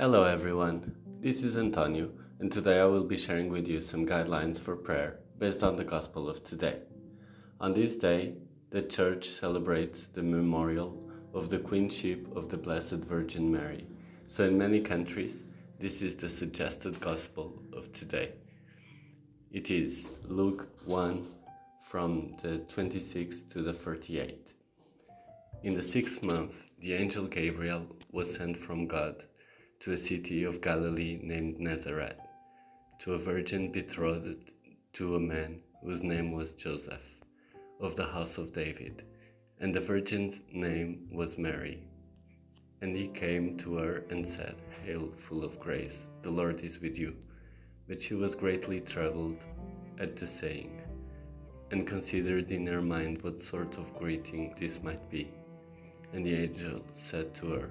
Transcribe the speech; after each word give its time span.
Hello 0.00 0.22
everyone, 0.22 0.94
this 1.18 1.42
is 1.42 1.58
Antonio, 1.58 2.12
and 2.38 2.52
today 2.52 2.78
I 2.78 2.84
will 2.84 3.02
be 3.02 3.16
sharing 3.16 3.48
with 3.48 3.66
you 3.66 3.80
some 3.80 4.06
guidelines 4.06 4.60
for 4.60 4.76
prayer 4.76 5.18
based 5.40 5.64
on 5.64 5.74
the 5.74 5.82
Gospel 5.82 6.28
of 6.28 6.44
today. 6.44 6.76
On 7.60 7.74
this 7.74 7.96
day, 7.96 8.34
the 8.70 8.80
Church 8.80 9.26
celebrates 9.26 10.06
the 10.06 10.22
memorial 10.22 11.10
of 11.34 11.48
the 11.48 11.58
Queenship 11.58 12.28
of 12.36 12.48
the 12.48 12.56
Blessed 12.56 13.04
Virgin 13.04 13.50
Mary. 13.50 13.88
So, 14.28 14.44
in 14.44 14.56
many 14.56 14.80
countries, 14.82 15.42
this 15.80 16.00
is 16.00 16.14
the 16.14 16.28
suggested 16.28 17.00
Gospel 17.00 17.60
of 17.72 17.90
today. 17.90 18.34
It 19.50 19.68
is 19.68 20.12
Luke 20.28 20.68
1 20.84 21.26
from 21.82 22.36
the 22.40 22.60
26th 22.68 23.50
to 23.50 23.62
the 23.62 23.72
38th. 23.72 24.54
In 25.64 25.74
the 25.74 25.82
sixth 25.82 26.22
month, 26.22 26.68
the 26.78 26.94
angel 26.94 27.26
Gabriel 27.26 27.84
was 28.12 28.32
sent 28.32 28.56
from 28.56 28.86
God 28.86 29.24
to 29.80 29.92
a 29.92 29.96
city 29.96 30.42
of 30.42 30.60
Galilee 30.60 31.20
named 31.22 31.60
Nazareth, 31.60 32.20
to 32.98 33.14
a 33.14 33.18
virgin 33.18 33.70
betrothed 33.70 34.52
to 34.94 35.14
a 35.14 35.20
man 35.20 35.60
whose 35.84 36.02
name 36.02 36.32
was 36.32 36.52
Joseph, 36.52 37.20
of 37.80 37.94
the 37.94 38.06
house 38.06 38.38
of 38.38 38.52
David, 38.52 39.04
and 39.60 39.72
the 39.72 39.80
virgin's 39.80 40.42
name 40.52 41.08
was 41.12 41.38
Mary. 41.38 41.84
And 42.80 42.96
he 42.96 43.06
came 43.06 43.56
to 43.58 43.76
her 43.76 44.04
and 44.10 44.26
said, 44.26 44.56
Hail, 44.84 45.12
full 45.12 45.44
of 45.44 45.60
grace, 45.60 46.08
the 46.22 46.30
Lord 46.30 46.62
is 46.62 46.80
with 46.80 46.98
you. 46.98 47.14
But 47.86 48.02
she 48.02 48.14
was 48.14 48.34
greatly 48.34 48.80
troubled 48.80 49.46
at 50.00 50.16
the 50.16 50.26
saying, 50.26 50.82
and 51.70 51.86
considered 51.86 52.50
in 52.50 52.66
her 52.66 52.82
mind 52.82 53.22
what 53.22 53.38
sort 53.38 53.78
of 53.78 53.96
greeting 53.96 54.54
this 54.58 54.82
might 54.82 55.08
be. 55.08 55.30
And 56.12 56.26
the 56.26 56.34
angel 56.34 56.82
said 56.90 57.32
to 57.34 57.50
her, 57.52 57.70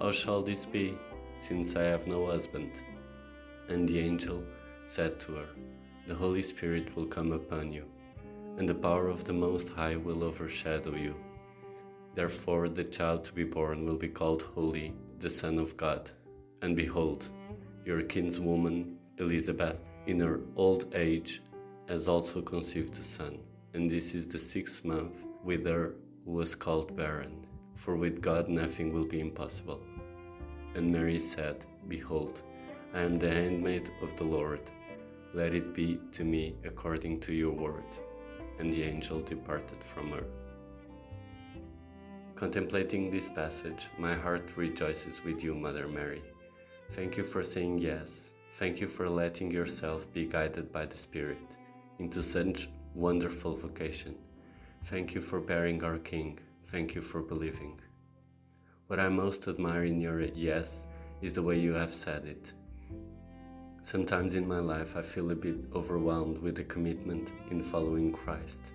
How 0.00 0.12
shall 0.12 0.42
this 0.42 0.64
be, 0.64 0.96
since 1.36 1.74
I 1.74 1.82
have 1.82 2.06
no 2.06 2.26
husband? 2.26 2.82
And 3.68 3.88
the 3.88 3.98
angel 3.98 4.44
said 4.84 5.18
to 5.20 5.32
her, 5.32 5.48
The 6.06 6.14
Holy 6.14 6.42
Spirit 6.42 6.94
will 6.94 7.06
come 7.06 7.32
upon 7.32 7.72
you, 7.72 7.84
and 8.58 8.68
the 8.68 8.76
power 8.76 9.08
of 9.08 9.24
the 9.24 9.32
Most 9.32 9.70
High 9.70 9.96
will 9.96 10.22
overshadow 10.22 10.94
you. 10.94 11.16
Therefore, 12.14 12.68
the 12.68 12.84
child 12.84 13.24
to 13.24 13.32
be 13.32 13.42
born 13.42 13.84
will 13.84 13.96
be 13.96 14.08
called 14.08 14.42
Holy, 14.42 14.94
the 15.18 15.30
Son 15.30 15.58
of 15.58 15.76
God. 15.76 16.12
And 16.62 16.76
behold, 16.76 17.28
your 17.84 18.02
kinswoman 18.02 18.98
Elizabeth, 19.18 19.88
in 20.06 20.20
her 20.20 20.42
old 20.54 20.94
age, 20.94 21.42
has 21.88 22.06
also 22.06 22.40
conceived 22.40 22.94
a 22.94 23.02
son, 23.02 23.38
and 23.74 23.90
this 23.90 24.14
is 24.14 24.28
the 24.28 24.38
sixth 24.38 24.84
month 24.84 25.24
with 25.42 25.66
her 25.66 25.96
who 26.24 26.32
was 26.32 26.54
called 26.54 26.96
barren. 26.96 27.44
For 27.78 27.96
with 27.96 28.20
God 28.20 28.48
nothing 28.48 28.92
will 28.92 29.04
be 29.04 29.20
impossible. 29.20 29.80
And 30.74 30.92
Mary 30.92 31.20
said, 31.20 31.64
Behold, 31.86 32.42
I 32.92 33.02
am 33.02 33.20
the 33.20 33.32
handmaid 33.32 33.90
of 34.02 34.16
the 34.16 34.24
Lord. 34.24 34.68
Let 35.32 35.54
it 35.54 35.74
be 35.74 36.00
to 36.10 36.24
me 36.24 36.56
according 36.64 37.20
to 37.20 37.32
your 37.32 37.52
word. 37.52 37.86
And 38.58 38.72
the 38.72 38.82
angel 38.82 39.20
departed 39.20 39.82
from 39.84 40.10
her. 40.10 40.26
Contemplating 42.34 43.10
this 43.10 43.28
passage, 43.28 43.90
my 43.96 44.14
heart 44.14 44.56
rejoices 44.56 45.22
with 45.24 45.44
you, 45.44 45.54
Mother 45.54 45.86
Mary. 45.86 46.24
Thank 46.90 47.16
you 47.16 47.22
for 47.22 47.44
saying 47.44 47.78
yes. 47.78 48.34
Thank 48.54 48.80
you 48.80 48.88
for 48.88 49.08
letting 49.08 49.52
yourself 49.52 50.12
be 50.12 50.26
guided 50.26 50.72
by 50.72 50.86
the 50.86 50.96
Spirit 50.96 51.56
into 52.00 52.22
such 52.22 52.70
wonderful 52.96 53.54
vocation. 53.54 54.16
Thank 54.82 55.14
you 55.14 55.20
for 55.20 55.40
bearing 55.40 55.84
our 55.84 55.98
King. 55.98 56.40
Thank 56.70 56.94
you 56.94 57.00
for 57.00 57.22
believing. 57.22 57.80
What 58.88 59.00
I 59.00 59.08
most 59.08 59.48
admire 59.48 59.84
in 59.84 59.98
your 59.98 60.20
yes 60.20 60.86
is 61.22 61.32
the 61.32 61.42
way 61.42 61.58
you 61.58 61.72
have 61.72 61.94
said 61.94 62.26
it. 62.26 62.52
Sometimes 63.80 64.34
in 64.34 64.46
my 64.46 64.58
life, 64.58 64.94
I 64.94 65.00
feel 65.00 65.30
a 65.30 65.34
bit 65.34 65.56
overwhelmed 65.74 66.36
with 66.42 66.56
the 66.56 66.64
commitment 66.64 67.32
in 67.50 67.62
following 67.62 68.12
Christ. 68.12 68.74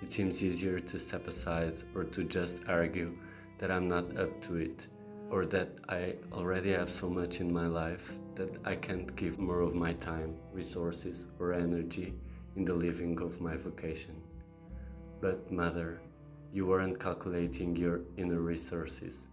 It 0.00 0.12
seems 0.12 0.44
easier 0.44 0.78
to 0.78 0.96
step 0.96 1.26
aside 1.26 1.74
or 1.92 2.04
to 2.04 2.22
just 2.22 2.62
argue 2.68 3.18
that 3.58 3.72
I'm 3.72 3.88
not 3.88 4.16
up 4.16 4.40
to 4.42 4.54
it 4.54 4.86
or 5.28 5.44
that 5.46 5.70
I 5.88 6.14
already 6.32 6.70
have 6.70 6.88
so 6.88 7.10
much 7.10 7.40
in 7.40 7.52
my 7.52 7.66
life 7.66 8.12
that 8.36 8.58
I 8.64 8.76
can't 8.76 9.16
give 9.16 9.40
more 9.40 9.62
of 9.62 9.74
my 9.74 9.94
time, 9.94 10.36
resources, 10.52 11.26
or 11.40 11.52
energy 11.52 12.14
in 12.54 12.64
the 12.64 12.74
living 12.74 13.20
of 13.20 13.40
my 13.40 13.56
vocation. 13.56 14.22
But, 15.20 15.50
Mother, 15.50 16.00
you 16.50 16.64
weren't 16.66 16.98
calculating 16.98 17.76
your 17.76 18.00
inner 18.16 18.40
resources. 18.40 19.28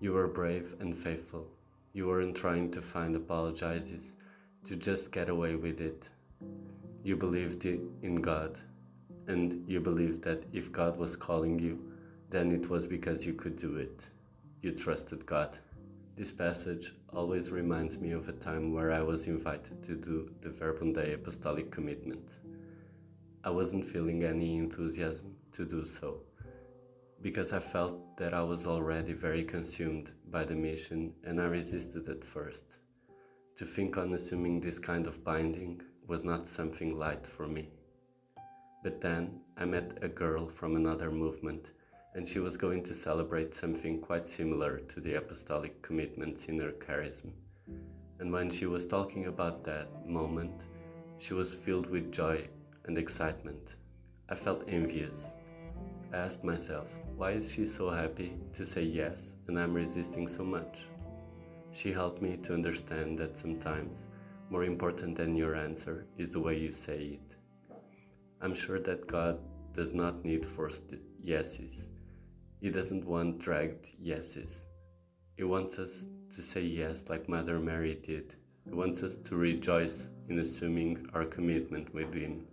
You 0.00 0.12
were 0.12 0.28
brave 0.28 0.76
and 0.80 0.96
faithful. 0.96 1.46
You 1.92 2.06
weren't 2.06 2.36
trying 2.36 2.70
to 2.70 2.80
find 2.80 3.14
apologizes 3.14 4.16
to 4.64 4.74
just 4.74 5.12
get 5.12 5.28
away 5.28 5.56
with 5.56 5.80
it. 5.80 6.08
You 7.02 7.16
believed 7.16 7.66
in 7.66 8.16
God, 8.22 8.58
and 9.26 9.68
you 9.68 9.80
believed 9.80 10.22
that 10.22 10.44
if 10.52 10.72
God 10.72 10.96
was 10.96 11.16
calling 11.16 11.58
you, 11.58 11.92
then 12.30 12.50
it 12.50 12.70
was 12.70 12.86
because 12.86 13.26
you 13.26 13.34
could 13.34 13.56
do 13.56 13.76
it. 13.76 14.08
You 14.62 14.72
trusted 14.72 15.26
God. 15.26 15.58
This 16.16 16.32
passage 16.32 16.94
always 17.12 17.52
reminds 17.52 17.98
me 17.98 18.12
of 18.12 18.28
a 18.28 18.32
time 18.32 18.72
where 18.72 18.90
I 18.90 19.02
was 19.02 19.26
invited 19.26 19.82
to 19.82 19.94
do 19.94 20.30
the 20.40 20.48
Verbum 20.48 20.94
Dei 20.94 21.12
Apostolic 21.12 21.70
Commitment. 21.70 22.40
I 23.44 23.50
wasn't 23.50 23.84
feeling 23.84 24.24
any 24.24 24.56
enthusiasm 24.56 25.36
to 25.52 25.64
do 25.64 25.84
so 25.84 26.22
because 27.20 27.52
I 27.52 27.58
felt 27.58 28.16
that 28.18 28.32
I 28.32 28.42
was 28.42 28.66
already 28.66 29.12
very 29.12 29.44
consumed 29.44 30.12
by 30.30 30.44
the 30.44 30.54
mission 30.54 31.14
and 31.24 31.40
I 31.40 31.44
resisted 31.44 32.08
at 32.08 32.24
first. 32.24 32.78
To 33.56 33.64
think 33.64 33.98
on 33.98 34.12
assuming 34.12 34.60
this 34.60 34.78
kind 34.78 35.06
of 35.06 35.24
binding 35.24 35.82
was 36.06 36.22
not 36.22 36.46
something 36.46 36.96
light 36.96 37.26
for 37.26 37.48
me. 37.48 37.70
But 38.84 39.00
then 39.00 39.40
I 39.56 39.64
met 39.64 39.98
a 40.00 40.08
girl 40.08 40.46
from 40.46 40.76
another 40.76 41.10
movement 41.10 41.72
and 42.14 42.26
she 42.26 42.38
was 42.38 42.56
going 42.56 42.82
to 42.84 42.94
celebrate 42.94 43.54
something 43.54 44.00
quite 44.00 44.26
similar 44.26 44.78
to 44.78 45.00
the 45.00 45.14
apostolic 45.14 45.82
commitments 45.82 46.46
in 46.46 46.58
her 46.60 46.72
charism. 46.72 47.32
And 48.20 48.32
when 48.32 48.50
she 48.50 48.66
was 48.66 48.86
talking 48.86 49.26
about 49.26 49.64
that 49.64 50.08
moment, 50.08 50.68
she 51.18 51.34
was 51.34 51.54
filled 51.54 51.90
with 51.90 52.12
joy 52.12 52.48
and 52.84 52.96
excitement. 52.96 53.76
I 54.28 54.34
felt 54.34 54.68
envious. 54.68 55.34
I 56.12 56.16
asked 56.16 56.44
myself, 56.44 57.00
why 57.18 57.32
is 57.32 57.50
she 57.50 57.66
so 57.66 57.90
happy 57.90 58.32
to 58.52 58.64
say 58.64 58.84
yes 58.84 59.34
and 59.48 59.58
I'm 59.58 59.74
resisting 59.74 60.28
so 60.28 60.44
much? 60.44 60.84
She 61.72 61.92
helped 61.92 62.22
me 62.22 62.36
to 62.44 62.54
understand 62.54 63.18
that 63.18 63.36
sometimes 63.36 64.06
more 64.50 64.62
important 64.62 65.16
than 65.16 65.34
your 65.34 65.56
answer 65.56 66.06
is 66.16 66.30
the 66.30 66.38
way 66.38 66.56
you 66.56 66.70
say 66.70 67.18
it. 67.18 67.36
I'm 68.40 68.54
sure 68.54 68.78
that 68.78 69.08
God 69.08 69.40
does 69.72 69.92
not 69.92 70.24
need 70.24 70.46
forced 70.46 70.94
yeses. 71.20 71.88
He 72.60 72.70
doesn't 72.70 73.04
want 73.04 73.40
dragged 73.40 73.96
yeses. 73.98 74.68
He 75.36 75.42
wants 75.42 75.80
us 75.80 76.06
to 76.36 76.40
say 76.40 76.62
yes 76.62 77.06
like 77.08 77.28
Mother 77.28 77.58
Mary 77.58 77.98
did. 78.00 78.36
He 78.64 78.74
wants 78.74 79.02
us 79.02 79.16
to 79.16 79.34
rejoice 79.34 80.10
in 80.28 80.38
assuming 80.38 81.08
our 81.14 81.24
commitment 81.24 81.92
with 81.92 82.14
Him. 82.14 82.46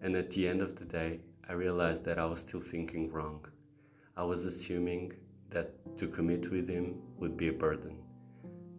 And 0.00 0.14
at 0.14 0.30
the 0.30 0.46
end 0.46 0.62
of 0.62 0.76
the 0.76 0.84
day, 0.84 1.18
I 1.48 1.52
realized 1.52 2.04
that 2.04 2.18
I 2.18 2.24
was 2.24 2.40
still 2.40 2.60
thinking 2.60 3.12
wrong. 3.12 3.46
I 4.16 4.24
was 4.24 4.44
assuming 4.44 5.12
that 5.50 5.96
to 5.98 6.08
commit 6.08 6.50
with 6.50 6.68
Him 6.68 6.96
would 7.18 7.36
be 7.36 7.48
a 7.48 7.52
burden, 7.52 7.98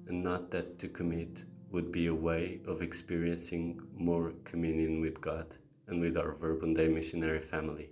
and 0.08 0.22
not 0.22 0.52
that 0.52 0.78
to 0.80 0.90
commit 0.90 1.46
would 1.72 1.92
be 1.92 2.08
a 2.08 2.14
way 2.14 2.60
of 2.68 2.82
experiencing 2.82 3.82
more 3.96 4.34
communion 4.44 5.00
with 5.00 5.22
God 5.22 5.56
and 5.88 6.02
with 6.02 6.18
our 6.18 6.34
Verbum 6.34 6.74
missionary 6.74 7.40
family. 7.40 7.92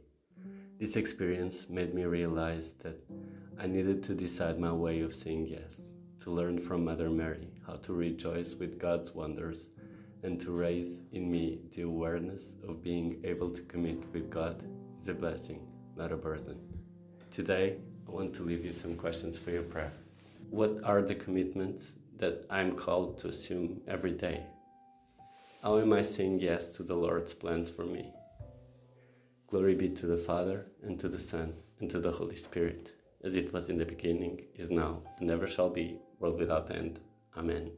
This 0.77 0.97
experience 0.97 1.69
made 1.69 1.93
me 1.93 2.03
realize 2.03 2.73
that 2.83 2.99
I 3.57 3.67
needed 3.67 4.03
to 4.03 4.13
decide 4.13 4.59
my 4.59 4.73
way 4.73 4.99
of 4.99 5.15
saying 5.15 5.47
yes, 5.47 5.93
to 6.19 6.31
learn 6.31 6.59
from 6.59 6.83
Mother 6.83 7.09
Mary 7.09 7.53
how 7.65 7.75
to 7.77 7.93
rejoice 7.93 8.55
with 8.55 8.77
God's 8.77 9.13
wonders, 9.15 9.69
and 10.25 10.41
to 10.41 10.51
raise 10.51 11.03
in 11.11 11.31
me 11.31 11.59
the 11.75 11.83
awareness 11.83 12.55
of 12.67 12.81
being 12.81 13.21
able 13.23 13.51
to 13.51 13.61
commit 13.61 13.99
with 14.11 14.31
God 14.31 14.63
is 14.97 15.07
a 15.07 15.13
blessing, 15.13 15.59
not 15.95 16.11
a 16.11 16.17
burden. 16.17 16.57
Today, 17.29 17.77
I 18.07 18.11
want 18.11 18.33
to 18.33 18.43
leave 18.43 18.65
you 18.65 18.71
some 18.71 18.95
questions 18.95 19.37
for 19.37 19.51
your 19.51 19.61
prayer. 19.61 19.93
What 20.49 20.83
are 20.83 21.03
the 21.03 21.13
commitments 21.13 21.93
that 22.17 22.43
I'm 22.49 22.71
called 22.71 23.19
to 23.19 23.27
assume 23.27 23.81
every 23.87 24.13
day? 24.13 24.41
How 25.61 25.77
am 25.77 25.93
I 25.93 26.01
saying 26.01 26.39
yes 26.39 26.69
to 26.69 26.81
the 26.81 26.95
Lord's 26.95 27.35
plans 27.35 27.69
for 27.69 27.85
me? 27.85 28.11
Glory 29.45 29.75
be 29.75 29.89
to 29.89 30.07
the 30.07 30.17
Father, 30.17 30.65
and 30.81 30.99
to 30.99 31.07
the 31.07 31.19
Son, 31.19 31.53
and 31.79 31.89
to 31.91 31.99
the 31.99 32.11
Holy 32.11 32.35
Spirit, 32.35 32.93
as 33.23 33.35
it 33.35 33.53
was 33.53 33.69
in 33.69 33.77
the 33.77 33.85
beginning, 33.85 34.45
is 34.55 34.71
now, 34.71 35.03
and 35.19 35.29
ever 35.29 35.45
shall 35.45 35.69
be, 35.69 35.99
world 36.19 36.39
without 36.39 36.71
end. 36.71 37.01
Amen. 37.37 37.69